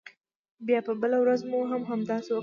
بیا 0.65 0.79
بله 1.01 1.17
ورځ 1.23 1.41
مو 1.49 1.59
هم 1.71 1.81
همداسې 1.91 2.29
وکړل. 2.31 2.39